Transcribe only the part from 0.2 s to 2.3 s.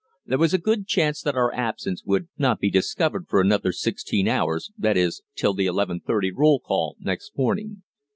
There was a good chance that our absence would